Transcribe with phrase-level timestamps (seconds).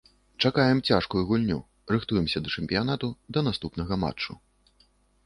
[0.43, 1.57] Чакаем цяжкую гульню,
[1.95, 4.39] рыхтуемся да чэмпіянату, да наступнага матчу.